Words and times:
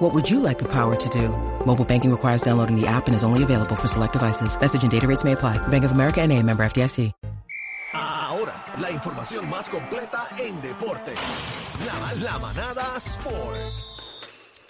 What 0.00 0.14
would 0.14 0.28
you 0.30 0.40
like 0.40 0.58
the 0.58 0.68
power 0.68 0.96
to 0.96 1.08
do? 1.10 1.28
Mobile 1.66 1.84
banking 1.84 2.10
requires 2.10 2.40
downloading 2.42 2.74
the 2.80 2.86
app 2.86 3.06
and 3.06 3.14
is 3.14 3.22
only 3.22 3.42
available 3.42 3.76
for 3.76 3.86
select 3.86 4.14
devices. 4.14 4.58
Message 4.58 4.82
and 4.82 4.90
data 4.90 5.06
rates 5.06 5.24
may 5.24 5.32
apply. 5.32 5.58
Bank 5.68 5.84
of 5.84 5.92
America 5.92 6.20
and 6.22 6.32
a 6.32 6.42
member 6.42 6.64
FDIC. 6.64 7.12
Ahora, 7.92 8.64
la 8.78 8.90
información 8.90 9.48
más 9.50 9.68
completa 9.68 10.28
en 10.38 10.60
deporte. 10.62 11.12
La, 11.86 12.14
la 12.14 12.38
manada 12.38 12.96
Sport. 12.96 13.56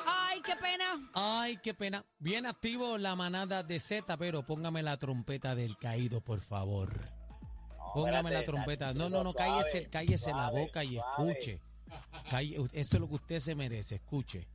Ay, 0.07 0.41
qué 0.45 0.57
pena. 0.57 1.11
Ay, 1.15 1.59
qué 1.63 1.75
pena. 1.75 2.05
Bien 2.19 2.47
activo 2.47 2.97
la 2.99 3.15
manada 3.15 3.63
de 3.63 3.79
Z, 3.79 4.17
pero 4.17 4.43
póngame 4.45 4.83
la 4.83 4.97
trompeta 4.97 5.55
del 5.55 5.77
caído, 5.77 6.23
por 6.23 6.41
favor. 6.41 6.89
Póngame 7.95 8.31
la 8.31 8.45
trompeta. 8.45 8.95
No, 8.95 9.09
no, 9.11 9.23
no, 9.23 9.33
cállese, 9.35 9.89
cállese 9.91 10.33
la 10.33 10.51
boca 10.51 10.83
y 10.83 10.99
escuche. 10.99 11.61
Calle- 12.31 12.57
Eso 12.73 12.97
es 12.97 13.01
lo 13.01 13.09
que 13.09 13.15
usted 13.17 13.39
se 13.41 13.55
merece, 13.55 13.97
escuche. 13.97 14.49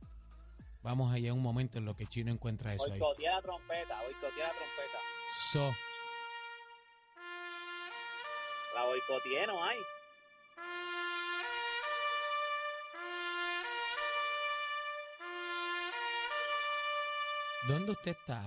Vamos 0.86 1.12
allá 1.12 1.32
un 1.32 1.42
momento 1.42 1.78
en 1.78 1.84
lo 1.84 1.96
que 1.96 2.06
Chino 2.06 2.30
encuentra 2.30 2.72
eso 2.72 2.84
ahí. 2.84 3.00
Boicotea 3.00 3.34
la 3.34 3.42
trompeta, 3.42 4.02
boicotea 4.04 4.46
la 4.46 4.54
trompeta. 4.54 4.98
So, 5.36 5.74
La 8.72 8.84
boicoteé, 8.84 9.46
no 9.48 9.64
hay. 9.64 9.78
¿dónde 17.66 17.90
usted 17.90 18.12
está? 18.12 18.40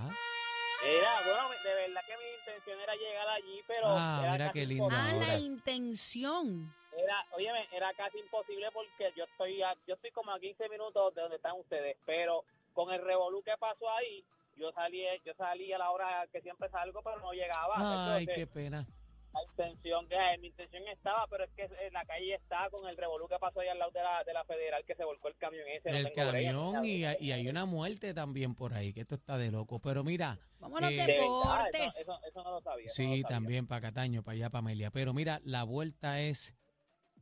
Era, 0.86 1.22
bueno, 1.26 1.50
de 1.62 1.76
verdad 1.76 2.02
que 2.08 2.16
mi 2.16 2.40
intención 2.40 2.80
era 2.80 2.96
llegar 2.96 3.28
allí, 3.28 3.62
pero. 3.68 3.88
Ah, 3.90 4.20
era 4.24 4.32
mira 4.32 4.52
qué 4.54 4.66
lindo. 4.66 4.88
Ah, 4.90 5.12
la 5.12 5.38
intención. 5.38 6.74
Era, 7.10 7.26
óyeme, 7.36 7.68
era 7.74 7.92
casi 7.96 8.20
imposible 8.20 8.68
porque 8.72 9.12
yo 9.18 9.24
estoy, 9.24 9.64
a- 9.64 9.74
yo 9.88 9.96
estoy 9.96 10.12
como 10.12 10.32
a 10.32 10.40
15 10.40 10.70
minutos 10.70 11.16
de 11.16 11.22
donde 11.22 11.38
están 11.38 11.58
ustedes, 11.60 11.98
pero 12.06 12.44
con 12.74 12.94
el 12.94 13.02
revolú 13.02 13.42
que 13.42 13.58
pasó 13.60 13.90
ahí, 13.90 14.24
yo 14.58 14.72
salí, 14.74 15.02
yo 15.26 15.34
salí 15.36 15.74
a 15.74 15.80
la 15.80 15.90
hora 15.90 16.28
que 16.32 16.40
siempre 16.42 16.70
salgo, 16.70 17.02
pero 17.02 17.20
no 17.20 17.32
llegaba. 17.34 17.74
Ay, 17.78 18.26
Entonces, 18.26 18.36
qué 18.36 18.46
pena. 18.48 18.86
La 19.34 19.42
intención, 19.44 20.08
que 20.08 20.18
mi 20.40 20.48
intención 20.48 20.88
estaba, 20.88 21.26
pero 21.28 21.46
es 21.46 21.52
que 21.56 21.64
en 21.64 21.94
la 21.94 22.04
calle 22.06 22.36
está 22.36 22.68
con 22.70 22.88
el 22.88 22.98
revolú 22.98 23.28
que 23.28 23.38
pasó 23.40 23.60
ahí 23.60 23.70
al 23.70 23.80
lado 23.80 23.92
de 23.92 24.02
la, 24.04 24.24
de 24.24 24.34
la 24.34 24.44
federal 24.44 24.84
que 24.86 24.96
se 24.96 25.04
volcó 25.04 25.30
el 25.30 25.36
camión 25.38 25.68
ese. 25.68 25.90
El 25.90 26.12
camión 26.14 26.86
y, 26.86 27.06
hay 27.06 27.48
una 27.48 27.66
muerte 27.66 28.14
también 28.14 28.54
por 28.54 28.74
ahí, 28.76 28.92
que 28.94 29.02
esto 29.02 29.16
está 29.16 29.38
de 29.38 29.50
loco. 29.52 29.80
Pero 29.80 30.04
mira, 30.04 30.38
Vamos 30.60 30.80
a 30.80 30.82
los 30.86 30.92
Eh, 30.92 30.98
verdad, 30.98 31.16
deportes. 31.24 31.96
Eso, 31.98 32.14
eso, 32.14 32.20
eso 32.28 32.44
no 32.44 32.52
lo 32.52 32.62
sabía. 32.62 32.86
no 32.88 32.94
sí, 32.94 33.04
lo 33.04 33.10
sabía. 33.10 33.28
también 33.28 33.68
para 33.68 33.82
Cataño, 33.82 34.24
para 34.24 34.34
allá, 34.36 34.50
para 34.52 34.60
Amelia. 34.60 34.92
Pero 34.92 35.14
mira, 35.14 35.40
la 35.44 35.64
vuelta 35.64 36.20
es 36.22 36.56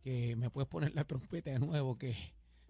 que 0.04 0.36
me 0.36 0.50
puedes 0.50 0.70
poner 0.70 0.94
la 0.96 1.04
trompeta 1.06 1.52
de 1.52 1.60
nuevo, 1.60 1.98
que 1.98 2.16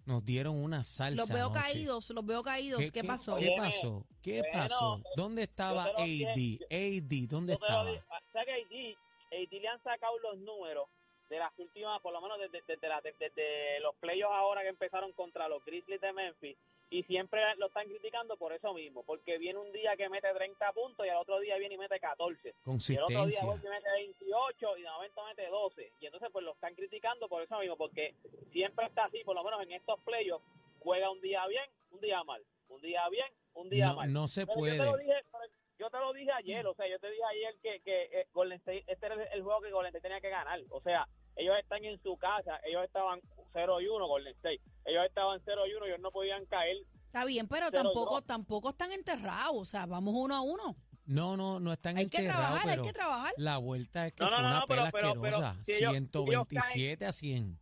nos 0.05 0.23
dieron 0.23 0.55
una 0.55 0.83
salsa. 0.83 1.15
Los 1.21 1.29
veo 1.29 1.47
anoche. 1.47 1.59
caídos, 1.59 2.09
los 2.11 2.25
veo 2.25 2.41
caídos. 2.43 2.91
¿Qué, 2.91 3.03
pasó? 3.03 3.35
¿Qué 3.35 3.53
pasó? 3.57 4.05
¿Qué 4.21 4.39
bueno, 4.41 4.53
pasó? 4.53 5.01
¿Dónde 5.15 5.43
estaba 5.43 5.83
AD? 5.83 6.33
dije, 6.35 6.65
AD, 6.71 7.27
¿dónde 7.29 7.53
estaba? 7.53 7.89
digo, 7.89 8.03
ah, 8.09 8.19
¿sabes 8.31 8.47
que 8.69 8.95
AD, 9.35 9.43
AD 9.43 9.61
le 9.61 9.67
han 9.67 9.83
sacado 9.83 10.17
los 10.19 10.37
números 10.39 10.87
de 11.29 11.39
las 11.39 11.51
últimas, 11.57 12.01
por 12.01 12.13
lo 12.13 12.21
menos 12.21 12.39
desde, 12.39 12.63
desde, 12.65 12.87
la- 12.87 13.01
desde- 13.01 13.29
desde 13.35 13.79
los 13.81 13.93
playoffs 13.95 14.33
ahora 14.33 14.61
que 14.61 14.69
empezaron 14.69 15.11
contra 15.11 15.49
los 15.49 15.63
Grizzlies 15.65 15.99
de 15.99 16.13
Memphis 16.13 16.57
y 16.89 17.03
siempre 17.03 17.41
lo 17.57 17.67
están 17.67 17.87
criticando 17.87 18.37
por 18.37 18.53
eso 18.53 18.73
mismo, 18.73 19.03
porque 19.03 19.37
viene 19.37 19.59
un 19.59 19.71
día 19.73 19.95
que 19.97 20.07
mete 20.09 20.33
30 20.33 20.71
puntos 20.73 21.05
y 21.05 21.09
al 21.09 21.17
otro 21.17 21.39
día 21.39 21.57
viene 21.57 21.75
y 21.75 21.77
mete 21.77 21.99
14. 21.99 22.39
Y 22.49 22.49
el 22.49 23.03
otro 23.03 23.07
día 23.07 23.41
Consistencia. 23.41 23.45
vuelve 23.45 23.67
y 23.67 23.69
mete 23.69 23.89
28 23.91 24.77
y 24.77 24.81
de 24.83 24.89
momento 24.89 25.25
mete 25.25 25.47
12. 25.47 25.93
Y 25.99 26.05
entonces 26.05 26.29
pues 26.31 26.45
lo 26.45 26.53
están 26.53 26.75
criticando 26.75 27.27
por 27.27 27.43
eso 27.43 27.59
mismo, 27.59 27.75
porque 27.77 28.15
siempre 28.51 28.85
está 28.85 29.05
así, 29.05 29.23
por 29.23 29.35
lo 29.35 29.43
menos 29.43 29.61
en 29.63 29.73
estos 29.73 29.99
playoffs, 30.01 30.45
juega 30.79 31.09
un 31.11 31.19
día 31.21 31.45
bien, 31.47 31.69
un 31.91 31.99
día 31.99 32.23
mal, 32.23 32.41
un 32.69 32.81
día 32.81 33.07
bien, 33.09 33.27
un 33.53 33.69
día 33.69 33.87
No, 33.87 33.95
mal. 33.97 34.13
no 34.13 34.27
se 34.27 34.45
Pero 34.45 34.55
Yo 34.59 34.71
te, 34.71 34.77
puede. 34.77 34.91
lo 34.91 34.97
dije, 34.97 35.13
pero 35.31 35.43
yo 35.79 35.89
te 35.89 35.97
lo 35.97 36.13
dije 36.13 36.31
ayer, 36.31 36.65
o 36.67 36.73
sea, 36.73 36.87
yo 36.87 36.99
te 36.99 37.09
dije 37.11 37.23
ayer 37.31 37.55
que, 37.61 37.79
que 37.81 38.03
eh, 38.21 38.27
Golden 38.33 38.57
State, 38.59 38.83
este 38.87 39.05
era 39.05 39.15
el, 39.15 39.27
el 39.33 39.43
juego 39.43 39.61
que 39.61 39.71
Golden 39.71 39.89
State 39.89 40.01
tenía 40.03 40.21
que 40.21 40.29
ganar. 40.29 40.61
O 40.69 40.81
sea, 40.81 41.07
ellos 41.37 41.55
están 41.59 41.83
en 41.85 42.01
su 42.03 42.17
casa, 42.17 42.59
ellos 42.65 42.83
estaban 42.83 43.21
0 43.53 43.81
y 43.81 43.87
1 43.87 44.07
Golden 44.07 44.33
State. 44.35 44.61
Ellos 44.85 45.05
estaban 45.05 45.41
0 45.45 45.61
y 45.67 45.73
1, 45.75 45.85
ellos 45.85 45.99
no 45.99 46.11
podían 46.11 46.45
caer. 46.47 46.77
Está 47.05 47.23
bien, 47.25 47.47
pero 47.47 47.71
tampoco, 47.71 48.21
tampoco 48.21 48.69
están 48.69 48.91
enterrados. 48.91 49.55
O 49.55 49.65
sea, 49.65 49.85
vamos 49.85 50.13
uno 50.15 50.35
a 50.35 50.41
uno. 50.41 50.75
No, 51.05 51.37
no, 51.37 51.59
no 51.61 51.71
están 51.71 51.95
Hay 51.97 52.07
que 52.09 52.17
enterrados, 52.17 52.45
trabajar, 52.47 52.69
hay 52.69 52.75
pero 52.75 52.83
que 52.87 52.93
trabajar. 52.93 53.33
la 53.37 53.57
vuelta 53.57 54.05
es 54.07 54.13
que 54.13 54.23
No, 54.23 54.29
no, 54.29 54.35
fue 54.35 54.41
no, 54.43 54.49
una 54.49 54.59
no, 54.59 54.65
pela 54.65 54.91
pero- 54.91 55.07
asquerosa. 55.13 55.53
si 55.53 55.71
ellos- 55.71 55.77
si 55.77 55.83
ellos 55.85 55.91
127 55.93 57.05
a 57.05 57.11
100. 57.13 57.59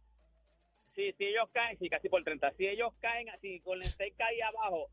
Si, 0.95 1.11
si 1.13 1.25
ellos 1.25 1.49
caen, 1.51 1.77
sí, 1.77 1.89
casi 1.89 2.09
por 2.09 2.23
30. 2.23 2.51
Si 2.57 2.65
ellos 2.65 2.91
caen, 3.01 3.27
si 3.41 3.59
Golden 3.59 3.87
State 3.87 4.15
cae 4.17 4.41
abajo, 4.41 4.87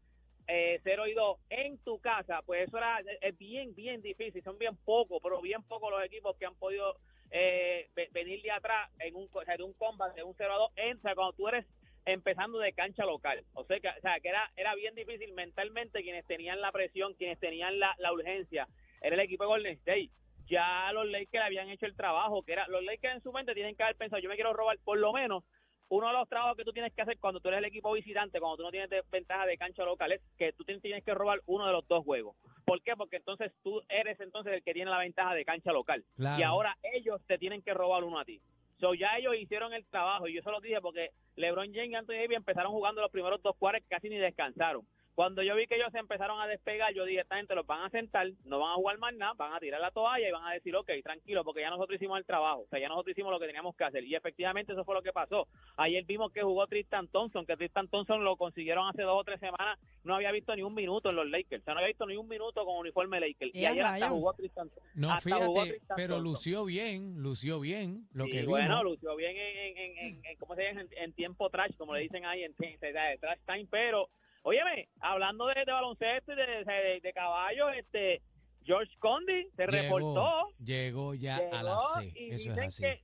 eh, 0.49 0.81
0 0.85 1.07
y 1.07 1.15
2 1.15 1.39
en 1.49 1.79
tu 1.79 1.99
casa, 2.01 2.43
pues 2.45 2.67
eso 2.69 2.77
era 2.77 2.99
es 3.21 3.39
bien, 3.39 3.75
bien 3.75 4.03
difícil. 4.03 4.43
Son 4.43 4.59
bien 4.59 4.77
pocos, 4.85 5.19
pero 5.23 5.41
bien 5.41 5.63
pocos 5.63 5.91
los 5.91 6.05
equipos 6.05 6.37
que 6.37 6.45
han 6.45 6.57
podido 6.57 6.97
eh, 7.33 7.89
ve- 7.97 8.09
venir 8.13 8.41
de 8.43 8.51
atrás 8.53 8.91
en 9.01 9.17
un, 9.17 9.29
o 9.33 9.45
sea, 9.45 9.57
de 9.57 9.63
un 9.65 9.73
combat 9.73 10.15
de 10.15 10.23
un 10.23 10.35
0 10.37 10.53
a 10.53 10.57
2. 10.59 10.71
Entra 10.77 11.15
cuando 11.15 11.33
tú 11.33 11.49
eres 11.49 11.67
empezando 12.05 12.59
de 12.59 12.73
cancha 12.73 13.05
local. 13.05 13.45
O 13.55 13.65
sea, 13.65 13.81
que, 13.81 13.89
o 13.89 14.01
sea, 14.01 14.21
que 14.21 14.29
era, 14.29 14.51
era 14.57 14.75
bien 14.75 14.95
difícil 14.95 15.33
mentalmente 15.33 16.03
quienes 16.03 16.27
tenían 16.27 16.61
la 16.61 16.73
presión, 16.73 17.15
quienes 17.15 17.39
tenían 17.41 17.79
la, 17.79 17.95
la 17.99 18.13
urgencia. 18.13 18.69
Era 19.01 19.15
el 19.15 19.21
equipo 19.21 19.45
de 19.45 19.49
Golden 19.49 19.73
State. 19.79 20.11
Ya 20.49 20.93
los 20.93 21.07
Lakers 21.07 21.45
habían 21.45 21.71
hecho 21.71 21.87
el 21.87 21.97
trabajo, 21.97 22.43
que 22.43 22.53
era 22.53 22.67
los 22.69 22.83
Lakers 22.85 23.15
en 23.15 23.23
su 23.23 23.33
mente 23.33 23.55
tienen 23.55 23.77
que 23.77 23.83
haber 23.85 23.97
pensado, 23.97 24.21
yo 24.21 24.29
me 24.29 24.35
quiero 24.35 24.53
robar 24.53 24.77
por 24.85 24.99
lo 24.99 25.13
menos 25.13 25.45
uno 25.89 26.09
de 26.09 26.13
los 26.15 26.29
trabajos 26.29 26.57
que 26.57 26.65
tú 26.65 26.73
tienes 26.73 26.93
que 26.93 27.03
hacer 27.03 27.19
cuando 27.19 27.39
tú 27.41 27.49
eres 27.49 27.59
el 27.59 27.65
equipo 27.67 27.93
visitante, 27.93 28.41
cuando 28.41 28.57
tú 28.57 28.63
no 28.65 28.71
tienes 28.71 28.91
ventaja 29.11 29.47
de 29.47 29.57
cancha 29.57 29.85
local, 29.85 30.11
es 30.13 30.21
que 30.39 30.53
tú 30.53 30.65
tienes 30.65 31.05
que 31.05 31.15
robar 31.15 31.41
uno 31.47 31.67
de 31.67 31.73
los 31.73 31.87
dos 31.87 32.03
juegos. 32.05 32.35
¿Por 32.65 32.83
qué? 32.83 32.97
Porque 32.97 33.17
entonces 33.17 33.53
tú 33.63 33.83
eres 33.89 34.19
entonces 34.21 34.53
el 34.53 34.63
que 34.63 34.75
tiene 34.75 34.91
la 34.91 34.99
ventaja 34.99 35.35
de 35.35 35.45
cancha 35.45 35.73
local. 35.73 36.05
Claro. 36.17 36.41
Y 36.41 36.43
ahora 36.43 36.77
ellos 36.95 37.21
te 37.27 37.39
tienen 37.39 37.63
que 37.63 37.75
robar 37.75 38.05
uno 38.05 38.19
a 38.19 38.25
ti. 38.25 38.41
So, 38.83 38.95
ya 38.95 39.17
ellos 39.17 39.37
hicieron 39.39 39.73
el 39.73 39.87
trabajo 39.87 40.27
y 40.27 40.35
yo 40.35 40.43
se 40.43 40.51
los 40.51 40.61
dije 40.61 40.81
porque 40.81 41.11
LeBron 41.37 41.73
James 41.73 41.91
y 41.91 41.95
Anthony 41.95 42.15
Davis 42.15 42.37
empezaron 42.39 42.73
jugando 42.73 43.01
los 43.01 43.13
primeros 43.13 43.41
dos 43.41 43.55
cuartos 43.57 43.85
casi 43.89 44.09
ni 44.09 44.17
descansaron. 44.17 44.85
Cuando 45.15 45.43
yo 45.43 45.55
vi 45.55 45.67
que 45.67 45.75
ellos 45.77 45.93
se 45.93 45.99
empezaron 45.99 46.41
a 46.41 46.47
despegar, 46.47 46.95
yo 46.95 47.05
dije, 47.05 47.21
esta 47.21 47.37
gente 47.37 47.55
los 47.55 47.67
van 47.67 47.83
a 47.85 47.91
sentar, 47.91 48.27
no 48.45 48.59
van 48.61 48.73
a 48.73 48.75
jugar 48.77 48.97
más 48.99 49.15
nada, 49.15 49.35
van 49.35 49.53
a 49.53 49.61
tirar 49.61 49.79
la 49.81 49.91
toalla 49.91 50.27
y 50.27 50.33
van 50.33 50.47
a 50.47 50.53
decir, 50.55 50.75
ok, 50.75 50.91
tranquilo, 51.03 51.45
porque 51.45 51.61
ya 51.61 51.69
nosotros 51.69 51.97
hicimos 51.97 52.19
el 52.19 52.25
trabajo, 52.25 52.61
o 52.63 52.67
sea, 52.69 52.79
ya 52.79 52.89
nosotros 52.89 53.13
hicimos 53.13 53.31
lo 53.31 53.39
que 53.39 53.47
teníamos 53.47 53.77
que 53.77 53.85
hacer. 53.85 54.05
Y 54.05 54.15
efectivamente 54.15 54.73
eso 54.73 54.85
fue 54.87 54.95
lo 54.95 55.03
que 55.03 55.13
pasó. 55.13 55.47
Ayer 55.77 56.05
vimos 56.05 56.33
que 56.33 56.43
jugó 56.43 56.67
Tristan 56.67 57.09
Thompson, 57.09 57.45
que 57.45 57.57
Tristan 57.59 57.89
Thompson 57.89 58.25
lo 58.25 58.37
consiguieron 58.37 58.89
hace 58.89 59.03
dos 59.03 59.21
o 59.21 59.25
tres 59.25 59.39
semanas, 59.39 59.79
no 60.05 60.15
había 60.15 60.33
visto 60.33 60.57
ni 60.57 60.63
un 60.63 60.75
minuto 60.75 61.11
en 61.11 61.17
los 61.17 61.29
Lakers, 61.29 61.61
o 61.63 61.65
sea, 61.67 61.75
no 61.75 61.81
había 61.81 61.89
visto 61.89 62.07
ni 62.07 62.17
un 62.17 62.27
minuto 62.29 62.65
con 62.65 62.79
uniforme 62.79 63.21
Lakers. 63.21 63.55
Y 63.55 63.65
¡Eh, 63.65 63.69
ayer 63.69 63.85
hasta 63.85 64.09
jugó 64.09 64.33
Tristan 64.33 64.71
No, 64.95 65.13
hasta 65.13 65.37
jugó 65.37 65.53
fíjate, 65.61 65.71
Tristan 65.79 65.97
pero 65.97 66.15
Thompson. 66.15 66.33
lució 66.33 66.65
bien, 66.65 67.23
lució 67.23 67.61
bien 67.61 68.09
lo 68.13 68.25
Sí, 68.25 68.31
que 68.31 68.45
bueno, 68.47 68.69
vimos. 68.79 68.85
lució 68.85 69.15
bien 69.17 69.37
en, 69.37 69.77
en, 69.77 69.99
en, 69.99 70.25
en- 70.25 70.37
¿cómo 70.39 70.55
se 70.55 70.63
llama? 70.65 70.81
En, 70.81 70.89
en 70.97 71.13
tiempo 71.13 71.51
trash, 71.51 71.77
como 71.77 71.95
le 71.95 72.01
dicen 72.01 72.25
ahí, 72.25 72.45
en, 72.45 72.55
en- 72.61 72.79
en 72.83 73.19
trash 73.21 73.39
time, 73.47 73.67
pero, 73.71 74.09
óyeme, 74.43 74.89
hablando 75.01 75.47
de, 75.47 75.55
de 75.65 75.73
baloncesto 75.73 76.33
y 76.33 76.37
de, 76.37 76.65
de, 76.65 77.01
de 77.03 77.13
caballos, 77.13 77.69
este, 77.77 78.23
George 78.65 78.93
Condi 78.99 79.49
se 79.57 79.67
reportó. 79.67 80.49
Llegó 80.65 81.15
ya 81.15 81.37
a 81.37 81.41
llegó 81.41 81.63
la 81.63 81.79
C. 81.81 82.13
Eso 82.17 82.35
es 82.35 82.45
dicen 82.45 82.65
así. 82.65 82.83
que 82.83 83.01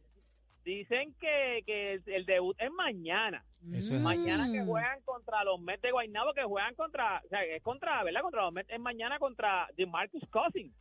dicen 0.65 1.15
que, 1.15 1.63
que 1.65 2.01
el, 2.07 2.27
debut 2.27 2.57
es 2.61 2.71
mañana. 2.71 3.45
Eso 3.73 3.95
es 3.95 4.05
así. 4.05 4.29
Mañana 4.31 4.53
que 4.53 4.65
juegan 4.65 5.01
contra 5.03 5.43
los 5.45 5.61
Mets 5.61 5.83
de 5.83 5.91
Guaynabo, 5.91 6.33
que 6.35 6.45
juegan 6.45 6.75
contra, 6.75 7.23
o 7.25 7.29
sea, 7.29 7.43
es 7.45 7.63
contra, 7.63 8.05
¿verdad? 8.05 8.21
Contra 8.23 8.43
los 8.43 8.53
Mets, 8.53 8.71
es 8.71 8.79
mañana 8.79 9.19
contra 9.19 9.69
DeMarcus 9.77 10.23
Cousins. 10.31 10.75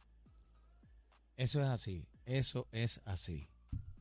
Eso 1.38 1.62
es 1.62 1.68
así. 1.68 2.06
Eso 2.26 2.68
es 2.72 3.02
así. 3.06 3.48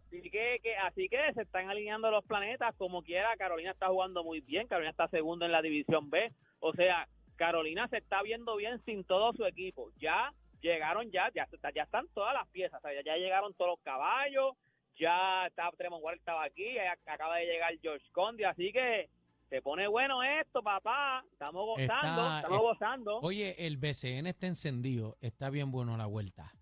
Así 0.08 0.30
que, 0.30 0.58
que- 0.62 0.76
así 0.76 1.08
que 1.08 1.18
se 1.34 1.42
están 1.42 1.68
alineando 1.68 2.10
los 2.10 2.24
planetas 2.24 2.74
como 2.76 3.02
quiera. 3.02 3.36
Carolina 3.36 3.70
está 3.70 3.88
jugando 3.88 4.24
muy 4.24 4.40
bien. 4.40 4.66
Carolina 4.66 4.90
está 4.90 5.08
segundo 5.08 5.44
en 5.44 5.52
la 5.52 5.62
división 5.62 6.08
B. 6.10 6.32
O 6.60 6.72
sea, 6.72 7.08
Carolina 7.36 7.86
se 7.88 7.98
está 7.98 8.22
viendo 8.22 8.56
bien 8.56 8.82
sin 8.84 9.04
todo 9.04 9.32
su 9.32 9.44
equipo. 9.44 9.90
Ya 9.98 10.32
llegaron, 10.60 11.10
ya, 11.10 11.30
ya, 11.34 11.46
ya 11.74 11.82
están 11.82 12.06
todas 12.14 12.34
las 12.34 12.48
piezas. 12.48 12.78
O 12.82 12.88
sea, 12.88 13.02
ya, 13.02 13.16
llegaron 13.16 13.54
todos 13.54 13.72
los 13.72 13.80
caballos. 13.80 14.54
Ya 14.98 15.46
está 15.46 15.70
Tremont 15.76 16.02
Waters 16.02 16.20
estaba 16.20 16.44
aquí. 16.44 16.74
ya 16.74 16.92
acaba 17.12 17.36
de 17.36 17.46
llegar 17.46 17.72
George 17.82 18.06
Condi. 18.12 18.44
Así 18.44 18.72
que 18.72 19.08
se 19.50 19.60
pone 19.62 19.86
bueno 19.86 20.22
esto, 20.22 20.62
papá. 20.62 21.22
Estamos 21.32 21.66
gozando, 21.66 21.84
Está- 22.22 22.36
estamos 22.38 22.56
es- 22.58 22.62
gozando. 22.62 23.18
Oye, 23.20 23.66
el 23.66 23.76
BCN 23.76 24.26
está 24.28 24.46
encendido. 24.46 25.16
Está 25.20 25.50
bien 25.50 25.70
bueno 25.70 25.96
la 25.96 26.06
vuelta. 26.06 26.52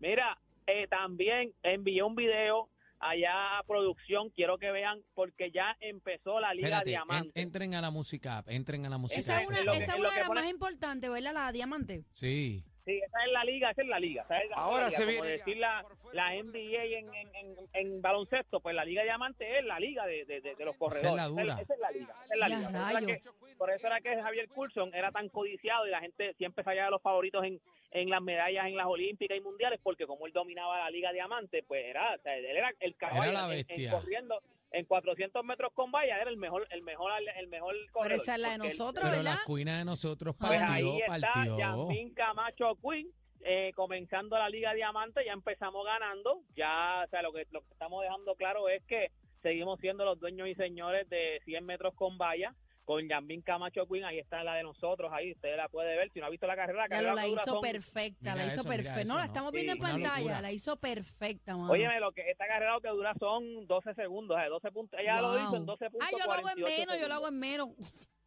Mira, 0.00 0.38
Eh, 0.70 0.86
también 0.86 1.54
envié 1.62 2.02
un 2.02 2.14
video 2.14 2.68
allá 3.00 3.58
a 3.58 3.62
producción, 3.64 4.30
quiero 4.30 4.58
que 4.58 4.70
vean, 4.70 5.02
porque 5.14 5.50
ya 5.50 5.76
empezó 5.80 6.40
la 6.40 6.54
Liga 6.54 6.68
Espérate, 6.68 6.90
en- 6.90 6.94
Diamante. 6.96 7.40
entren 7.40 7.74
a 7.74 7.80
la 7.80 7.90
música 7.90 8.38
app, 8.38 8.48
entren 8.48 8.84
a 8.86 8.88
la 8.88 8.98
música 8.98 9.20
Esa 9.20 9.36
app. 9.36 9.42
es 9.42 9.48
una, 9.48 9.58
en 9.60 9.66
lo 9.66 9.72
que- 9.72 9.78
esa 9.78 9.92
es 9.92 9.96
en 9.96 10.02
lo 10.02 10.08
una 10.08 10.10
que 10.10 10.14
de 10.14 10.20
las 10.20 10.28
pone- 10.28 10.40
más 10.42 10.50
importantes, 10.50 11.10
¿verdad? 11.10 11.32
La 11.34 11.52
diamante. 11.52 12.04
Sí. 12.12 12.64
Sí, 12.84 12.98
esa 13.06 13.24
es 13.26 13.32
la 13.32 13.44
liga, 13.44 13.70
esa 13.70 13.82
es 13.82 13.88
la 13.88 14.00
liga. 14.00 14.22
esa 14.22 14.38
es 14.38 14.48
la 14.48 14.56
Ahora 14.56 14.86
liga, 14.86 14.96
se 14.96 15.02
como 15.04 15.12
viene 15.12 15.26
ya, 15.28 15.32
decir 15.44 15.56
la, 15.58 15.84
la 16.14 16.34
NBA 16.36 16.84
en, 16.98 17.14
en, 17.14 17.28
en, 17.34 17.56
en 17.74 18.00
baloncesto, 18.02 18.60
pues 18.60 18.74
la 18.74 18.82
Liga 18.86 19.02
Diamante 19.02 19.58
es 19.58 19.64
la 19.66 19.78
liga 19.78 20.06
de, 20.06 20.24
de, 20.24 20.40
de- 20.40 20.54
de 20.54 20.64
los 20.64 20.74
Esa 20.74 20.86
es 20.86 21.02
corredores. 21.02 21.16
la 21.16 21.24
dura. 21.26 21.60
Esa 21.60 21.74
es 21.74 21.80
la 21.80 21.90
liga. 21.90 22.14
esa 22.24 22.34
es 22.34 22.40
la 22.40 22.48
Ya, 22.48 22.56
liga. 22.56 22.70
Por 22.70 22.72
eso 22.72 22.78
era 22.78 22.92
rayos. 22.94 23.10
que- 23.22 23.54
Por 23.58 23.70
eso 23.70 23.86
era 23.88 24.00
que 24.00 24.22
Javier 24.22 24.48
Coulson 24.48 24.94
era 24.94 25.12
tan 25.12 25.28
codiciado 25.28 25.86
y 25.86 25.90
la 25.90 26.00
gente 26.00 26.32
siempre 26.38 26.64
salía 26.64 26.84
de 26.86 26.90
los 26.90 27.02
favoritos 27.02 27.44
en, 27.44 27.60
en 27.90 28.10
las 28.10 28.20
medallas 28.22 28.66
en 28.66 28.76
las 28.76 28.86
Olímpicas 28.86 29.36
y 29.36 29.40
Mundiales, 29.40 29.80
porque 29.82 30.06
como 30.06 30.26
él 30.26 30.32
dominaba 30.32 30.78
la 30.78 30.90
Liga 30.90 31.12
Diamante, 31.12 31.62
pues 31.66 31.84
era, 31.86 32.14
o 32.14 32.18
sea, 32.22 32.36
él 32.36 32.44
era 32.44 32.70
el 32.80 32.96
caballo 32.96 33.32
la 33.32 33.56
en- 33.56 33.90
corriendo 33.90 34.42
en 34.70 34.84
400 34.84 35.42
metros 35.44 35.72
con 35.72 35.90
valla, 35.90 36.20
era 36.20 36.28
el 36.30 36.36
mejor, 36.36 36.66
el 36.70 36.82
mejor, 36.82 37.10
el 37.36 37.48
mejor 37.48 37.74
corredor. 37.92 38.12
esa 38.20 38.34
es 38.34 38.40
la 38.40 38.48
de 38.50 38.54
él- 38.56 38.60
nosotros, 38.60 39.06
Pero 39.08 39.16
¿verdad? 39.22 39.36
la 39.38 39.44
cuina 39.46 39.78
de 39.78 39.84
nosotros 39.86 40.34
pues 40.38 40.60
partió, 40.60 40.74
ahí 40.90 40.98
está 41.00 41.32
partió. 41.32 41.58
Yasmín 41.58 42.12
Camacho 42.14 42.76
Quinn 42.82 43.10
eh, 43.40 43.72
comenzando 43.74 44.36
la 44.36 44.48
Liga 44.50 44.74
Diamante, 44.74 45.24
ya 45.24 45.32
empezamos 45.32 45.86
ganando, 45.86 46.42
ya, 46.56 47.04
o 47.06 47.08
sea, 47.08 47.22
lo 47.22 47.32
que, 47.32 47.46
lo 47.52 47.62
que 47.62 47.72
estamos 47.72 48.02
dejando 48.02 48.34
claro 48.34 48.68
es 48.68 48.82
que 48.84 49.12
seguimos 49.42 49.78
siendo 49.80 50.04
los 50.04 50.18
dueños 50.18 50.48
y 50.48 50.54
señores 50.56 51.08
de 51.08 51.40
100 51.44 51.64
metros 51.64 51.94
con 51.94 52.18
valla, 52.18 52.52
con 52.88 53.06
Yasmín 53.06 53.42
Camacho 53.42 53.86
Quinn, 53.86 54.02
ahí 54.02 54.18
está 54.18 54.42
la 54.42 54.54
de 54.54 54.62
nosotros, 54.62 55.12
ahahí 55.12 55.32
usted 55.32 55.54
la 55.58 55.68
puede 55.68 55.94
ver, 55.94 56.10
si 56.10 56.20
no 56.20 56.24
ha 56.24 56.30
visto 56.30 56.46
la 56.46 56.56
carrera, 56.56 56.78
la 56.78 56.84
Ya 56.86 56.88
carrera 56.88 57.14
la 57.16 57.26
dura 57.26 57.34
hizo 57.42 57.50
son- 57.52 57.60
perfecta, 57.60 58.34
la 58.34 58.46
hizo 58.46 58.64
perfecta. 58.64 59.00
eso, 59.02 59.08
No, 59.12 59.18
la 59.18 59.26
estamos 59.26 59.52
viendo 59.52 59.72
Sí, 59.74 59.78
en 59.78 59.82
pantalla, 59.82 60.40
la 60.40 60.52
hizo 60.52 60.76
perfecta, 60.80 61.54
mano. 61.54 61.70
Óyeme, 61.70 62.00
lo 62.00 62.12
que 62.12 62.22
esta 62.30 62.46
carrera 62.46 62.72
lo 62.72 62.80
que 62.80 62.88
dura 62.88 63.12
son 63.20 63.66
12 63.66 63.92
segundos, 63.92 64.38
eh, 64.42 64.48
12 64.48 64.70
puntos, 64.72 64.98
ella 64.98 65.20
lo 65.20 65.38
hizo 65.38 65.56
en 65.56 65.66
12 65.66 65.90
puntos. 65.90 66.08
Ah, 66.10 66.16
yo 66.18 66.24
lo 66.24 66.32
hago 66.32 66.48
en 66.48 66.62
menos, 66.62 66.98
yo 66.98 67.08
lo 67.08 67.14
hago 67.14 67.28
en 67.28 67.38
menos. 67.38 67.68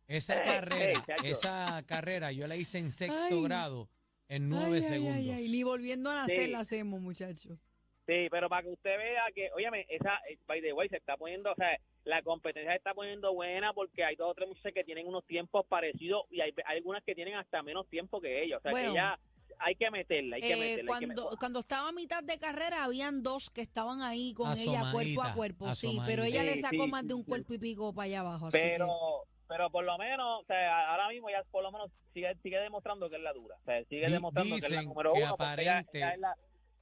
Esa 0.08 0.44
carrera, 0.44 1.02
esa 1.24 1.81
carrera 1.88 2.31
yo 2.31 2.46
la 2.46 2.56
hice 2.56 2.78
en 2.78 2.92
sexto 2.92 3.38
Ay. 3.38 3.44
grado 3.44 3.90
en 4.28 4.44
Ay, 4.44 4.48
nueve 4.50 4.75
ay, 4.75 4.84
segundos. 4.84 5.16
ay, 5.16 5.31
ay, 5.31 5.50
Ni 5.50 5.63
volviendo 5.63 6.12
a 6.12 6.16
nacer 6.18 6.42
Sí. 6.46 6.52
la 6.52 6.60
hacemos, 6.60 7.02
muchachos. 7.02 7.58
Sí, 8.06 8.28
pero 8.30 8.48
para 8.48 8.62
que 8.62 8.69
usted 8.69 8.96
vea 8.96 9.24
que, 9.34 9.50
óyeme, 9.56 9.88
esa, 9.90 10.18
eh, 10.30 10.38
by 10.46 10.62
the 10.62 10.72
way, 10.74 10.88
se 10.88 10.98
está 10.98 11.18
poniendo, 11.18 11.52
o 11.52 11.56
sea, 11.56 11.75
la 12.03 12.21
competencia 12.24 12.71
se 12.71 12.77
está 12.77 12.94
poniendo 12.94 13.33
buena 13.33 13.74
porque 13.74 14.03
hay 14.03 14.15
dos 14.15 14.31
o 14.31 14.33
tres 14.33 14.48
muchachas 14.48 14.74
que 14.74 14.83
tienen 14.83 15.07
unos 15.07 15.25
tiempos 15.25 15.65
parecidos 15.68 16.24
y 16.31 16.42
hay, 16.42 16.53
hay 16.65 16.77
algunas 16.77 17.03
que 17.03 17.13
tienen 17.15 17.36
hasta 17.36 17.62
menos 17.62 17.88
tiempo 17.89 18.19
que 18.19 18.44
ellos. 18.44 18.57
O 18.59 18.62
sea, 18.62 18.71
Bueno. 18.71 18.89
que 18.89 18.95
ya 18.95 19.19
hay 19.59 19.75
que 19.75 19.92
meterla, 19.92 20.36
hay 20.38 20.42
que 20.42 20.53
Eh, 20.53 20.56
meterla. 20.56 20.71
hay 20.71 20.77
que 20.80 20.86
cuando, 20.88 21.07
meterla. 21.24 21.38
cuando 21.39 21.59
estaba 21.59 21.89
a 21.89 21.92
mitad 21.92 22.24
de 22.24 22.39
carrera, 22.39 22.83
habían 22.86 23.21
dos 23.21 23.50
que 23.51 23.62
estaban 23.62 24.01
ahí 24.01 24.33
con 24.33 24.51
ella 24.57 24.92
cuerpo 24.92 25.21
a 25.21 25.33
cuerpo, 25.33 25.75
sí, 25.75 26.00
pero 26.07 26.24
ella 26.24 26.44
le 26.44 26.53
Sí, 26.56 26.62
sacó 26.62 26.86
sí, 26.86 26.89
más 26.89 27.07
de 27.07 27.13
un 27.13 27.21
sí. 27.24 27.27
cuerpo 27.30 27.53
y 27.53 27.59
pico 27.59 27.94
para 27.94 28.06
allá 28.06 28.19
abajo. 28.21 28.48
así 28.48 28.57
Pero, 28.59 28.88
que- 28.88 29.31
pero 29.48 29.69
por 29.69 29.83
lo 29.83 29.98
menos, 30.00 30.42
o 30.42 30.45
sea, 30.45 30.89
ahora 30.92 31.09
mismo 31.09 31.30
ya 31.30 31.44
por 31.51 31.62
lo 31.62 31.71
menos 31.71 31.92
sigue, 32.13 32.33
sigue 32.42 32.57
demostrando 32.59 33.09
que 33.09 33.18
es 33.18 33.21
la 33.21 33.33
dura. 33.33 33.56
O 33.62 33.63
sea, 33.65 33.83
sigue 33.86 34.07
Di- 34.07 34.13
demostrando 34.13 34.56
que 34.56 34.65
es 34.65 34.71
la 34.71 34.81
número 34.81 35.13
que 35.13 35.19
uno 35.24 35.36
porque 35.38 35.62
ella, 35.62 35.77
aparente- 35.80 35.98
ella 36.00 36.13
es 36.13 36.19
la, 36.19 36.36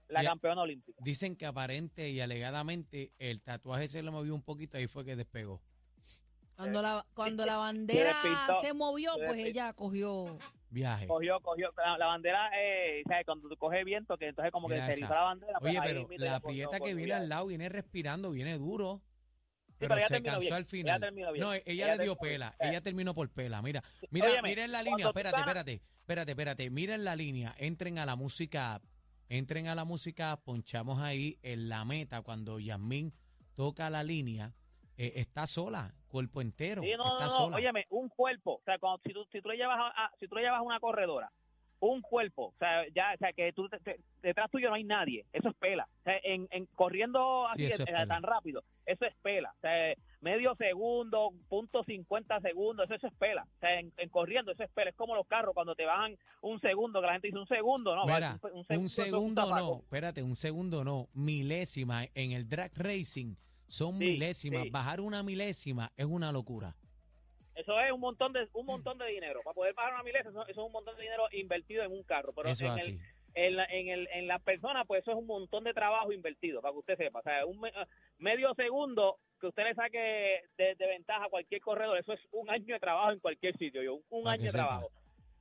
la 0.10 0.24
campeona 0.24 0.62
olímpica. 0.62 0.98
Dicen 1.04 1.36
que 1.36 1.46
aparente 1.46 2.10
y 2.10 2.20
alegadamente 2.20 3.14
el 3.20 3.42
tatuaje 3.42 3.88
se 3.88 4.04
le 4.04 4.12
movió 4.12 4.34
un 4.36 4.42
poquito, 4.44 4.78
ahí 4.78 4.88
fue 4.88 5.06
que 5.06 5.16
despegó. 5.16 5.62
cuando 6.56 6.82
la, 6.82 7.06
cuando 7.14 7.46
la 7.46 7.56
bandera 7.58 8.10
despistó, 8.22 8.54
se 8.62 8.74
movió, 8.74 9.14
se 9.16 9.26
pues 9.26 9.38
ella 9.40 9.74
cogió. 9.74 10.38
Viaje. 10.72 11.08
Cogió, 11.08 11.40
cogió, 11.42 11.72
la, 11.78 11.98
la 11.98 12.06
bandera, 12.06 12.50
eh, 12.56 13.02
o 13.04 13.10
sea, 13.10 13.24
cuando 13.24 13.50
tú 13.50 13.58
coges 13.58 13.84
viento, 13.86 14.16
que 14.18 14.28
entonces 14.28 14.52
como 14.52 14.68
que 14.68 14.76
Mira 14.76 14.86
se 14.86 14.92
esa. 14.92 15.00
erizó 15.00 15.14
la 15.16 15.22
bandera. 15.22 15.60
pues 15.60 15.72
Oye, 15.72 15.82
pero 15.84 16.08
la 16.10 16.16
ella 16.28 16.40
cogió- 16.40 16.70
prieta 16.70 16.80
que 16.86 16.94
viene 16.94 17.14
al 17.14 17.28
lado 17.30 17.48
viene 17.48 17.70
respirando, 17.70 18.30
viene 18.32 18.56
duro. 18.60 19.02
Sí, 19.02 19.76
Pero, 19.80 19.96
pero 19.96 19.96
ella 19.96 20.08
se 20.10 20.14
terminó 20.16 20.32
cansó 20.34 20.42
bien, 20.42 20.54
al 20.54 20.60
ella 20.62 20.70
final. 20.70 21.00
terminó 21.02 21.32
bien, 21.32 21.44
No, 21.46 21.54
ella, 21.54 21.64
ella 21.66 21.96
le 21.96 22.04
dio 22.04 22.16
bien. 22.22 22.34
pela. 22.34 22.56
Ella 22.60 22.82
terminó 22.82 23.16
por 23.16 23.30
pela. 23.32 23.62
Mira, 23.64 23.82
mira, 24.12 24.28
Óyeme, 24.28 24.50
mira 24.50 24.66
en 24.66 24.72
la 24.74 24.84
línea. 24.84 25.08
Espérate, 25.08 25.38
espérate, 25.40 25.82
espérate, 26.02 26.32
espérate. 26.34 26.70
Mira 26.70 26.94
en 26.96 27.04
la 27.06 27.16
línea. 27.16 27.56
Entren 27.58 27.98
a 27.98 28.06
la 28.06 28.16
música. 28.16 28.80
Entren 29.30 29.68
a 29.68 29.76
la 29.76 29.86
música. 29.86 30.38
Ponchamos 30.44 31.00
ahí 31.00 31.38
en 31.44 31.70
la 31.70 31.86
meta 31.86 32.22
cuando 32.22 32.60
Yasmín 32.60 33.14
toca 33.56 33.90
la 33.90 34.04
línea. 34.04 34.54
eh, 34.98 35.14
está 35.16 35.48
sola, 35.48 35.94
cuerpo 36.08 36.42
entero. 36.42 36.82
Sí, 36.82 36.90
no, 36.98 37.04
está 37.14 37.28
no, 37.28 37.32
no, 37.32 37.46
sola. 37.46 37.56
óyeme, 37.56 37.86
un 37.90 38.10
cuerpo, 38.10 38.56
o 38.56 38.62
sea, 38.66 38.78
cuando, 38.80 39.00
si, 39.06 39.14
tú, 39.14 39.24
si 39.32 39.42
tú 39.42 39.48
le 39.48 39.56
llevas 39.56 39.78
a, 39.80 39.88
a- 40.08 40.12
si 40.20 40.28
tú 40.28 40.36
le 40.36 40.42
llevas 40.42 40.60
a 40.60 40.62
una 40.62 40.78
corredora, 40.82 41.32
un 41.82 42.02
cuerpo, 42.02 42.48
o 42.48 42.56
sea, 42.60 42.84
ya, 42.94 43.14
o 43.16 43.18
sea, 43.18 43.32
que 43.34 43.54
tú, 43.54 43.70
te- 43.70 43.80
te- 43.80 44.00
detrás 44.22 44.52
tuyo 44.52 44.70
no 44.70 44.76
hay 44.76 44.84
nadie, 44.84 45.26
eso 45.32 45.50
es 45.50 45.56
pela, 45.56 45.88
o 46.02 46.04
sea, 46.04 46.18
en, 46.24 46.48
en 46.52 46.66
corriendo 46.76 47.48
así, 47.48 47.70
Sí, 47.70 47.82
eh, 47.82 47.86
es 47.88 48.08
tan 48.08 48.24
rápido, 48.24 48.64
eso 48.86 49.06
es 49.06 49.16
pela, 49.22 49.54
o 49.58 49.60
sea, 49.62 49.94
medio 50.22 50.56
segundo, 50.56 51.32
punto 51.48 51.84
50 51.86 52.42
segundos, 52.42 52.86
eso, 52.86 52.96
eso 52.96 53.08
es 53.08 53.14
pela, 53.14 53.44
o 53.44 53.60
sea, 53.60 53.80
en, 53.80 53.94
en 53.98 54.10
corriendo 54.10 54.52
eso 54.52 54.64
es 54.64 54.70
pela, 54.72 54.90
es 54.90 54.96
como 54.96 55.16
los 55.16 55.26
carros 55.28 55.54
cuando 55.54 55.74
te 55.76 55.86
bajan 55.86 56.18
un 56.42 56.60
segundo, 56.60 57.00
que 57.00 57.08
la 57.08 57.14
gente 57.14 57.28
dice 57.28 57.40
un 57.40 57.48
segundo, 57.48 57.96
no, 57.96 58.06
Mira, 58.06 58.38
un 58.54 58.66
es 58.86 58.92
segundo 58.94 59.50
no, 59.56 59.78
espérate, 59.84 60.22
un 60.22 60.36
segundo 60.36 60.84
no, 60.84 61.08
milésima 61.14 62.04
en 62.14 62.32
el 62.34 62.48
drag 62.50 62.72
racing 62.76 63.36
son 63.68 64.00
Sí, 64.00 64.06
milésimas. 64.06 64.64
sí. 64.64 64.70
Bajar 64.72 65.00
una 65.00 65.22
milésima 65.24 65.92
es 65.96 66.06
una 66.06 66.32
locura. 66.32 66.76
Eso 67.60 67.80
es 67.80 67.92
un 67.92 68.00
montón 68.00 68.34
de 68.34 68.48
un 68.54 68.66
montón 68.66 68.98
de 68.98 69.08
dinero. 69.08 69.42
Para 69.44 69.54
poder 69.54 69.74
pagar 69.76 69.94
una 69.94 70.04
milésima, 70.04 70.30
eso, 70.32 70.42
eso 70.48 70.62
es 70.62 70.66
un 70.68 70.72
montón 70.72 70.96
de 70.96 71.04
dinero 71.04 71.24
invertido 71.32 71.84
en 71.84 71.92
un 71.92 72.04
carro. 72.04 72.34
Pero 72.34 72.50
Eso 72.50 72.66
en, 72.66 72.78
es 72.78 72.88
el, 72.88 72.94
así. 72.96 73.04
en, 73.36 73.56
la, 73.56 73.66
en, 73.66 73.88
el, 73.90 74.08
en 74.14 74.28
las 74.28 74.42
personas, 74.42 74.86
pues 74.88 75.02
eso 75.02 75.12
es 75.12 75.18
un 75.18 75.28
montón 75.28 75.64
de 75.64 75.74
trabajo 75.74 76.12
invertido, 76.12 76.62
para 76.62 76.72
que 76.74 76.80
usted 76.80 76.98
sepa. 76.98 77.20
O 77.20 77.24
sea, 77.24 77.46
un 77.46 77.60
me- 77.60 77.74
medio 78.18 78.54
segundo 78.56 79.18
que 79.40 79.48
usted 79.48 79.64
le 79.64 79.74
saque 79.76 80.42
de, 80.58 80.76
de 80.76 80.88
ventaja 80.88 81.26
a 81.26 81.30
cualquier 81.30 81.62
corredor, 81.62 81.98
eso 81.98 82.14
es 82.14 82.20
un 82.32 82.50
año 82.50 82.74
de 82.74 82.80
trabajo 82.80 83.12
en 83.12 83.20
cualquier 83.20 83.58
sitio, 83.58 83.82
yo, 83.82 84.00
un 84.10 84.28
año 84.28 84.44
de 84.44 84.50
sepa. 84.50 84.66
trabajo. 84.68 84.92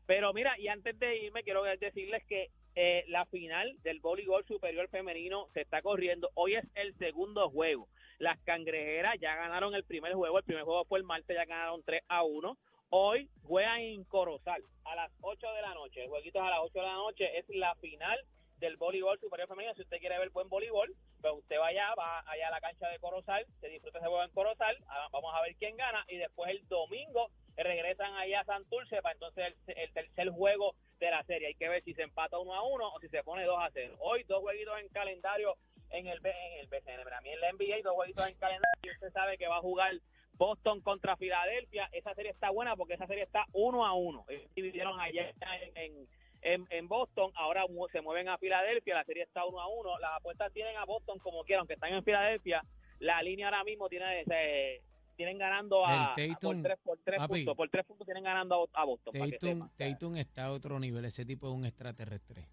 Pero 0.06 0.32
mira, 0.32 0.58
y 0.58 0.68
antes 0.68 0.98
de 0.98 1.16
irme, 1.18 1.42
quiero 1.42 1.62
decirles 1.64 2.22
que 2.26 2.48
eh, 2.74 3.04
la 3.08 3.26
final 3.26 3.76
del 3.82 4.00
voleibol 4.00 4.44
superior 4.46 4.88
femenino 4.88 5.48
se 5.52 5.60
está 5.62 5.82
corriendo. 5.82 6.30
Hoy 6.34 6.54
es 6.54 6.64
el 6.76 6.96
segundo 6.96 7.50
juego. 7.50 7.88
Las 8.18 8.38
cangrejeras 8.40 9.16
ya 9.20 9.36
ganaron 9.36 9.74
el 9.74 9.84
primer 9.84 10.12
juego. 10.14 10.38
El 10.38 10.44
primer 10.44 10.64
juego 10.64 10.84
fue 10.84 10.98
el 10.98 11.04
martes, 11.04 11.36
ya 11.36 11.44
ganaron 11.44 11.82
3 11.84 12.02
a 12.08 12.24
1. 12.24 12.58
Hoy 12.90 13.30
juegan 13.42 13.80
en 13.80 14.04
Corozal 14.04 14.62
a 14.84 14.96
las 14.96 15.12
8 15.20 15.46
de 15.52 15.62
la 15.62 15.74
noche. 15.74 16.02
El 16.02 16.08
jueguito 16.08 16.38
es 16.38 16.44
a 16.44 16.50
las 16.50 16.60
8 16.62 16.78
de 16.80 16.86
la 16.86 16.94
noche. 16.94 17.38
Es 17.38 17.44
la 17.50 17.74
final 17.76 18.18
del 18.58 18.76
voleibol 18.76 19.20
superior 19.20 19.48
femenino. 19.48 19.74
Si 19.74 19.82
usted 19.82 19.98
quiere 19.98 20.18
ver 20.18 20.30
buen 20.30 20.48
voleibol, 20.48 20.92
pues 21.20 21.32
usted 21.34 21.58
vaya, 21.58 21.94
va 21.94 22.24
allá 22.26 22.48
a 22.48 22.50
la 22.50 22.60
cancha 22.60 22.88
de 22.88 22.98
Corozal, 22.98 23.46
se 23.60 23.68
disfruta 23.68 23.98
ese 23.98 24.08
juego 24.08 24.24
en 24.24 24.30
Corozal. 24.30 24.76
Vamos 25.12 25.32
a 25.34 25.42
ver 25.42 25.54
quién 25.56 25.76
gana. 25.76 26.04
Y 26.08 26.16
después 26.16 26.50
el 26.50 26.66
domingo 26.66 27.30
regresan 27.56 28.14
allá 28.14 28.40
a 28.40 28.44
Santurce 28.44 29.00
para 29.00 29.12
entonces 29.12 29.54
el, 29.66 29.76
el 29.76 29.92
tercer 29.92 30.30
juego 30.30 30.74
de 30.98 31.10
la 31.10 31.22
serie. 31.24 31.48
Hay 31.48 31.54
que 31.54 31.68
ver 31.68 31.84
si 31.84 31.94
se 31.94 32.02
empata 32.02 32.38
1 32.38 32.52
a 32.52 32.62
1 32.62 32.88
o 32.94 33.00
si 33.00 33.08
se 33.08 33.22
pone 33.22 33.44
2 33.44 33.58
a 33.60 33.70
0. 33.72 33.96
Hoy 34.00 34.24
dos 34.24 34.40
jueguitos 34.40 34.80
en 34.80 34.88
calendario 34.88 35.54
en 35.90 36.06
el, 36.06 36.20
B- 36.20 36.30
en 36.30 36.60
el 36.60 36.66
BCN. 36.66 37.00
Pero 37.04 37.16
a 37.16 37.20
mí 37.20 37.30
en 37.30 37.40
la 37.40 37.52
NBA 37.52 37.82
dos 37.84 37.94
jueguitos 37.94 38.28
en 38.28 38.34
calendario. 38.36 38.68
Y 38.82 38.90
usted 38.90 39.10
sabe 39.12 39.38
que 39.38 39.46
va 39.48 39.56
a 39.58 39.60
jugar 39.60 39.92
Boston 40.34 40.80
contra 40.82 41.16
Filadelfia. 41.16 41.88
Esa 41.92 42.14
serie 42.14 42.30
está 42.30 42.50
buena 42.50 42.76
porque 42.76 42.94
esa 42.94 43.06
serie 43.06 43.24
está 43.24 43.44
1 43.52 43.84
a 43.86 43.92
1. 43.94 44.24
Ellos 44.28 44.50
dividieron 44.54 45.00
allá 45.00 45.32
en, 45.74 46.06
en, 46.42 46.66
en, 46.70 46.88
Boston. 46.88 47.32
Ahora 47.34 47.64
se 47.92 48.00
mueven 48.00 48.28
a 48.28 48.38
Filadelfia. 48.38 48.94
La 48.94 49.04
serie 49.04 49.24
está 49.24 49.44
1 49.44 49.60
a 49.60 49.66
1. 49.68 49.98
Las 49.98 50.12
apuestas 50.16 50.52
tienen 50.52 50.76
a 50.76 50.84
Boston 50.84 51.18
como 51.18 51.42
quieran, 51.44 51.60
aunque 51.60 51.74
están 51.74 51.92
en 51.92 52.04
Filadelfia. 52.04 52.62
La 53.00 53.22
línea 53.22 53.46
ahora 53.48 53.64
mismo 53.64 53.88
tiene 53.88 54.20
ese 54.22 54.82
tienen 55.16 55.36
ganando 55.36 55.84
a, 55.84 56.12
a- 56.12 56.14
por 56.14 56.26
Tatum, 56.28 56.62
tres, 56.62 56.78
por 56.84 56.98
tres 57.04 57.18
papi. 57.18 57.34
puntos 57.34 57.56
por 57.56 57.68
tres 57.70 57.84
puntos 57.86 58.04
tienen 58.06 58.22
ganando 58.22 58.68
a, 58.72 58.84
Boston 58.84 59.14
Tatum. 59.14 59.68
Tatum 59.76 60.16
está 60.16 60.44
a 60.44 60.52
otro 60.52 60.78
nivel. 60.78 61.04
Ese 61.04 61.24
tipo 61.26 61.48
es 61.48 61.54
un 61.54 61.64
extraterrestre. 61.66 62.46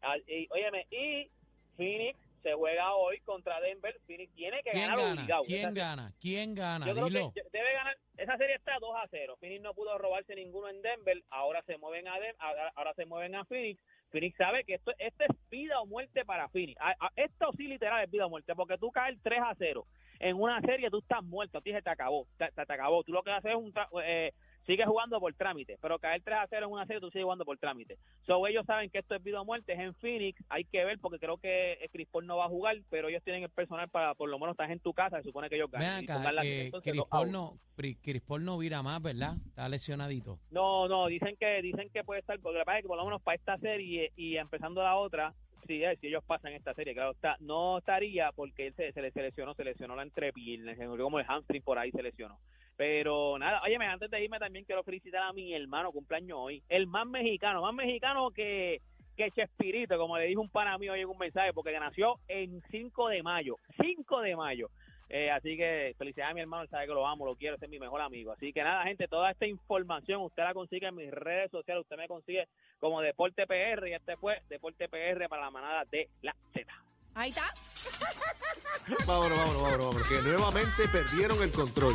Ah, 0.00 0.16
y, 0.26 0.48
óyeme, 0.50 0.86
y 0.90 1.28
Phoenix 1.76 2.18
se 2.44 2.52
juega 2.54 2.94
hoy 2.94 3.18
contra 3.22 3.58
Denver. 3.60 3.98
Phoenix 4.06 4.32
tiene 4.36 4.62
que 4.62 4.70
¿Quién 4.70 4.84
ganar 4.84 4.98
gana? 4.98 5.12
obligado. 5.22 5.42
¿Quién 5.44 5.60
Esa- 5.60 5.72
gana? 5.72 6.12
¿Quién 6.20 6.54
gana? 6.54 6.86
Yo 6.86 6.92
creo 6.92 7.04
Dilo. 7.06 7.32
que 7.34 7.42
debe 7.52 7.72
ganar. 7.72 7.96
Esa 8.16 8.36
serie 8.36 8.54
está 8.54 8.78
2 8.78 8.94
a 8.96 9.08
0. 9.10 9.36
Phoenix 9.40 9.60
no 9.62 9.74
pudo 9.74 9.98
robarse 9.98 10.36
ninguno 10.36 10.68
en 10.68 10.80
Denver. 10.82 11.20
Ahora 11.30 11.62
se 11.66 11.76
mueven 11.78 12.06
a 12.06 12.20
Den- 12.20 12.36
ahora, 12.38 12.94
se 12.94 13.06
mueven 13.06 13.34
a 13.34 13.44
Phoenix. 13.46 13.80
Phoenix 14.12 14.36
sabe 14.36 14.62
que 14.64 14.74
esto, 14.74 14.92
esto 14.98 15.24
es 15.24 15.36
vida 15.50 15.80
o 15.80 15.86
muerte 15.86 16.24
para 16.24 16.48
Phoenix. 16.50 16.78
Esto 17.16 17.50
sí 17.56 17.66
literal 17.66 18.04
es 18.04 18.10
vida 18.10 18.26
o 18.26 18.30
muerte, 18.30 18.54
porque 18.54 18.78
tú 18.78 18.92
caes 18.92 19.18
3 19.22 19.40
a 19.42 19.54
0 19.58 19.84
en 20.20 20.36
una 20.40 20.60
serie, 20.60 20.90
tú 20.90 20.98
estás 20.98 21.24
muerto, 21.24 21.58
a 21.58 21.60
ti 21.60 21.72
se 21.72 21.82
te 21.82 21.90
acabó, 21.90 22.28
te, 22.38 22.46
te- 22.52 22.64
te 22.66 22.72
acabó. 22.72 23.02
Tú 23.02 23.12
lo 23.12 23.22
que 23.24 23.32
haces 23.32 23.50
es 23.50 23.56
un 23.56 23.72
tra- 23.74 23.88
eh, 24.04 24.32
sigues 24.66 24.86
jugando 24.86 25.20
por 25.20 25.32
trámite, 25.34 25.76
pero 25.80 25.98
caer 25.98 26.22
3 26.22 26.38
a 26.38 26.46
0 26.48 26.66
en 26.66 26.72
una 26.72 26.86
serie, 26.86 27.00
tú 27.00 27.10
sigues 27.10 27.24
jugando 27.24 27.44
por 27.44 27.58
trámite. 27.58 27.98
So, 28.26 28.46
ellos 28.46 28.64
saben 28.66 28.90
que 28.90 28.98
esto 28.98 29.14
es 29.14 29.22
vida 29.22 29.40
o 29.40 29.44
muerte, 29.44 29.72
es 29.72 29.78
en 29.80 29.94
Phoenix, 29.94 30.42
hay 30.48 30.64
que 30.64 30.84
ver, 30.84 30.98
porque 30.98 31.18
creo 31.18 31.36
que 31.38 31.72
eh, 31.74 31.88
Chris 31.92 32.08
Paul 32.10 32.26
no 32.26 32.36
va 32.36 32.46
a 32.46 32.48
jugar, 32.48 32.76
pero 32.90 33.08
ellos 33.08 33.22
tienen 33.22 33.42
el 33.42 33.50
personal 33.50 33.88
para, 33.88 34.14
por 34.14 34.28
lo 34.28 34.38
menos, 34.38 34.52
estás 34.54 34.70
en 34.70 34.80
tu 34.80 34.92
casa, 34.92 35.18
se 35.18 35.24
supone 35.28 35.48
que 35.48 35.56
ellos 35.56 35.70
ganan. 35.70 35.86
La- 36.24 36.42
eh, 36.44 36.70
Chris 36.90 37.02
Paul 37.10 37.32
no, 37.32 37.58
Chris 38.02 38.22
Paul 38.22 38.44
no 38.44 38.58
vira 38.58 38.82
más, 38.82 39.02
¿verdad? 39.02 39.34
Está 39.46 39.68
lesionadito. 39.68 40.38
No, 40.50 40.88
no, 40.88 41.06
dicen 41.06 41.36
que 41.38 41.60
dicen 41.62 41.90
que 41.90 42.04
puede 42.04 42.20
estar, 42.20 42.38
porque 42.40 42.58
lo 42.58 42.62
que 42.62 42.66
pasa 42.66 42.78
es 42.78 42.82
que 42.84 42.88
por 42.88 42.96
lo 42.96 43.04
menos 43.04 43.22
para 43.22 43.36
esta 43.36 43.58
serie 43.58 44.12
y 44.16 44.36
empezando 44.36 44.82
la 44.82 44.96
otra, 44.96 45.34
si, 45.66 45.82
eh, 45.82 45.96
si 46.00 46.08
ellos 46.08 46.22
pasan 46.24 46.52
esta 46.52 46.74
serie, 46.74 46.94
claro 46.94 47.12
está, 47.12 47.36
no 47.40 47.78
estaría 47.78 48.32
porque 48.32 48.66
él 48.68 48.74
se, 48.74 48.92
se 48.92 49.00
le 49.02 49.10
seleccionó, 49.12 49.54
se 49.54 49.64
lesionó 49.64 49.96
la 49.96 50.02
entrepierna, 50.02 50.74
se 50.76 50.84
como 50.86 51.18
el 51.18 51.26
hamstring 51.26 51.62
por 51.62 51.78
ahí 51.78 51.90
se 51.90 52.02
lesionó. 52.02 52.38
Pero 52.76 53.38
nada, 53.38 53.62
oye, 53.62 53.76
antes 53.76 54.10
de 54.10 54.24
irme 54.24 54.38
también 54.38 54.64
quiero 54.64 54.82
felicitar 54.82 55.22
a 55.22 55.32
mi 55.32 55.54
hermano, 55.54 55.92
cumpleaños 55.92 56.38
hoy, 56.40 56.62
el 56.68 56.86
más 56.86 57.06
mexicano, 57.06 57.62
más 57.62 57.74
mexicano 57.74 58.30
que, 58.30 58.80
que 59.16 59.30
Chespirito, 59.30 59.96
como 59.96 60.18
le 60.18 60.26
dijo 60.26 60.40
un 60.40 60.48
pana 60.48 60.76
mío 60.78 60.92
hoy 60.92 61.00
en 61.00 61.08
un 61.08 61.18
mensaje, 61.18 61.52
porque 61.52 61.78
nació 61.78 62.18
en 62.26 62.60
5 62.70 63.08
de 63.08 63.22
mayo, 63.22 63.58
5 63.80 64.20
de 64.20 64.36
mayo. 64.36 64.70
Eh, 65.08 65.30
así 65.30 65.56
que 65.56 65.94
felicidades 65.98 66.32
a 66.32 66.34
mi 66.34 66.40
hermano, 66.40 66.64
él 66.64 66.68
sabe 66.68 66.86
que 66.86 66.94
lo 66.94 67.06
amo, 67.06 67.26
lo 67.26 67.36
quiero, 67.36 67.56
ese 67.56 67.66
es 67.66 67.70
mi 67.70 67.78
mejor 67.78 68.00
amigo. 68.00 68.32
Así 68.32 68.52
que 68.52 68.64
nada, 68.64 68.82
gente, 68.84 69.06
toda 69.06 69.30
esta 69.30 69.46
información 69.46 70.22
usted 70.22 70.42
la 70.42 70.54
consigue 70.54 70.88
en 70.88 70.96
mis 70.96 71.10
redes 71.10 71.50
sociales, 71.50 71.82
usted 71.82 71.96
me 71.96 72.08
consigue 72.08 72.48
como 72.80 73.00
Deporte 73.00 73.46
PR 73.46 73.86
y 73.86 73.92
este 73.92 74.16
fue 74.16 74.40
Deporte 74.48 74.88
PR 74.88 75.28
para 75.28 75.42
la 75.42 75.50
manada 75.50 75.84
de 75.84 76.08
la 76.22 76.34
Z. 76.52 76.72
Ahí 77.14 77.30
está. 77.30 77.44
Vámonos, 79.06 79.38
vámonos, 79.38 79.62
vámonos, 79.62 79.86
vámonos, 79.86 80.08
que 80.08 80.20
nuevamente 80.28 80.88
perdieron 80.92 81.42
el 81.42 81.52
control. 81.52 81.94